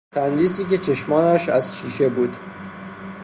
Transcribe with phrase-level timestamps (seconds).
[0.13, 2.37] تندیسی که چشمانش از شیشه بود.